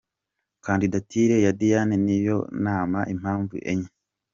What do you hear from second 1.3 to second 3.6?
ya Diane nyibonamo impamvu